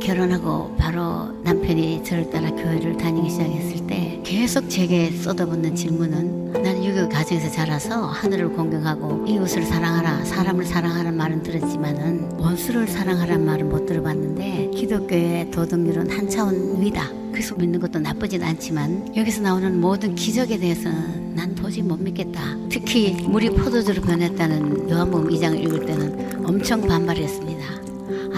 [0.00, 7.08] 결혼하고 바로 남편이 저를 따라 교회를 다니기 시작했을 때 계속 제게 쏟아붓는 질문은 나는 유교
[7.08, 14.70] 가정에서 자라서 하늘을 공경하고 이웃을 사랑하라 사람을 사랑하라는 말은 들었지만은 원수를 사랑하라는 말은 못 들어봤는데
[14.74, 17.08] 기독교의 도덕률은 한 차원 위다.
[17.30, 22.40] 그래서 믿는 것도 나쁘진 않지만 여기서 나오는 모든 기적에 대해서는 난 도저히 못 믿겠다.
[22.68, 27.79] 특히 물이 포도주로 변했다는 요한복음 2장을 읽을 때는 엄청 반발했습니다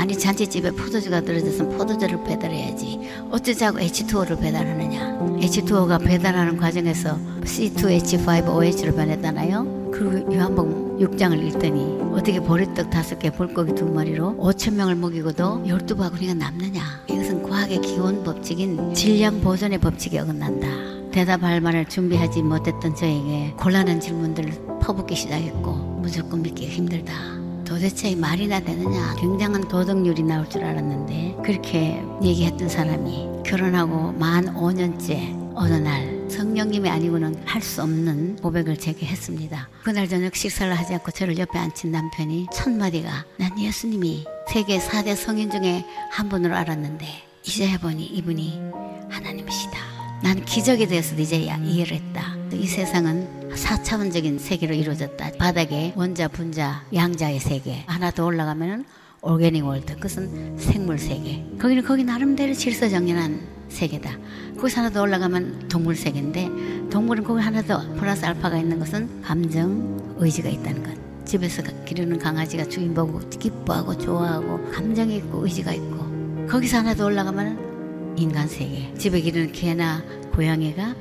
[0.02, 2.98] 아니 잔치집에 포도주가 떨어져서 포도주를 배달해야지.
[3.30, 5.16] 어쩌자고 H2O를 배달하느냐?
[5.38, 9.90] H2O가 배달하는 과정에서 C2H5OH로 변했잖아요?
[9.92, 16.36] 그리고 요한복음 6장을 읽더니 어떻게 보리떡 다섯 개 물고기 두 마리로 5천 명을 먹이고도 12바구니가
[16.36, 16.82] 남느냐?
[17.08, 20.66] 이것은 과학의 기본 법칙인 질량 보존의 법칙에 어긋난다.
[21.12, 27.41] 대답할 말을 준비하지 못했던 저에게 곤란한 질문들을 퍼붓기 시작했고 무조건 믿기가 힘들다
[27.72, 35.72] 도대체 말이나 되느냐 굉장한 도덕률이 나올 줄 알았는데 그렇게 얘기했던 사람이 결혼하고 만 5년째 어느
[35.76, 39.70] 날 성령님이 아니고는 할 수 없는 고백을 제게 했습니다.
[39.84, 45.16] 그날 저녁 식사를 하지 않고 저를 옆에 앉힌 남편이 첫 마디가 난 예수님이 세계 4대
[45.16, 47.06] 성인 중에 한 분으로 알았는데
[47.46, 48.60] 이제 해보니 이분이
[49.08, 49.78] 하나님이시다.
[50.22, 52.36] 난 기적에 대해서도 이제야 이해를 했다.
[52.52, 55.32] 이 세상은 4차원적인 세계로 이루어졌다.
[55.38, 57.84] 바닥에 원자, 분자, 양자의 세계.
[57.86, 58.84] 하나 더 올라가면은
[59.20, 59.94] organic world.
[59.94, 61.44] 그것은 생물 세계.
[61.60, 64.18] 거기는 거기 나름대로 질서정연한 세계다.
[64.56, 70.16] 거기서 하나 더 올라가면 동물 세계인데 동물은 거기 하나 더 플러스 알파가 있는 것은 감정,
[70.18, 71.02] 의지가 있다는 것.
[71.24, 78.14] 집에서 기르는 강아지가 주인 보고 기뻐하고 좋아하고 감정이 있고 의지가 있고 거기서 하나 더 올라가면
[78.18, 78.92] 인간 세계.
[78.94, 80.02] 집에 기르는 개나
[80.34, 80.94] 고양이가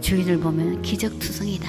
[0.00, 1.68] 주인을 보면 기적투성이다.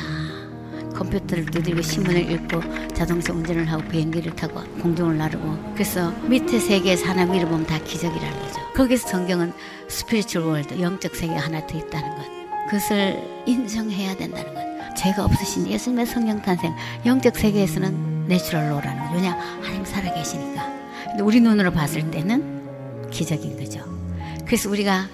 [0.95, 2.61] 컴퓨터를 두들고 신문을 읽고
[2.93, 8.39] 자동차 운전을 하고 비행기를 타고 공중을 나르고 그래서 밑에 세계에 사람 위를 보면 다 기적이라는
[8.39, 8.59] 거죠.
[8.73, 9.53] 거기서 성경은
[9.89, 12.26] spiritual world 영적 세계가 하나 더 있다는 것.
[12.70, 14.95] 그것을 인정해야 된다는 것.
[14.95, 16.73] 죄가 없으신 예수님의 성령 탄생
[17.05, 19.15] 영적 세계에서는 natural law라는 거죠.
[19.15, 20.65] 왜냐 하나님 살아 계시니까.
[21.08, 23.83] 근데 우리 눈으로 봤을 때는 기적인 거죠.
[24.45, 25.08] 그래서 우리가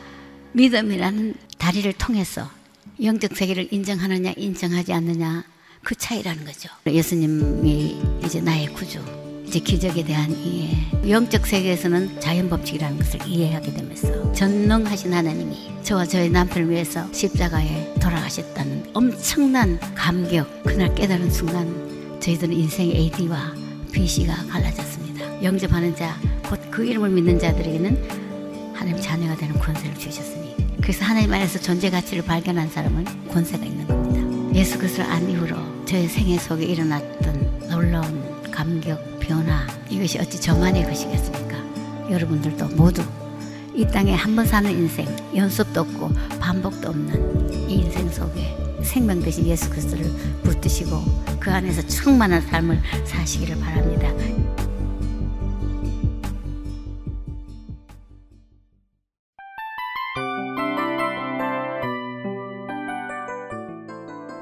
[0.53, 2.49] 믿음이라는 다리를 통해서
[3.03, 5.43] 영적 세계를 인정하느냐 인정하지 않느냐
[5.83, 6.69] 그 차이라는 거죠.
[6.85, 8.99] 예수님이 이제 나의 구주,
[9.47, 10.77] 이제 기적에 대한 이해.
[11.09, 18.91] 영적 세계에서는 자연 법칙이라는 것을 이해하게 되면서 전능하신 하나님이 저와 저의 남편을 위해서 십자가에 돌아가셨다는
[18.93, 20.63] 엄청난 감격.
[20.63, 23.55] 그날 깨달은 순간 저희들은 인생의 AD와
[23.91, 25.43] BC가 갈라졌습니다.
[25.43, 26.15] 영접하는 자,
[26.47, 30.40] 곧 그 이름을 믿는 자들에게는 하나님 자녀가 되는 권세를 주셨으니
[30.81, 34.21] 그래서 하나님 안에서 존재 가치를 발견한 사람은 권세가 있는 겁니다.
[34.57, 41.57] 예수 그리스도를 안 이후로 저의 생애 속에 일어났던 놀라운 감격, 변화 이것이 어찌 저만의 것이겠습니까?
[42.09, 43.01] 여러분들도 모두
[43.73, 46.09] 이 땅에 한 번 사는 인생 연습도 없고
[46.39, 50.05] 반복도 없는 이 인생 속에 생명 되신 예수 그리스도를
[50.43, 51.01] 붙드시고
[51.39, 54.09] 그 안에서 충만한 삶을 사시기를 바랍니다.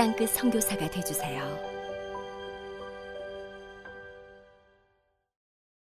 [0.00, 1.69] 땅끝 성교사가 되주세요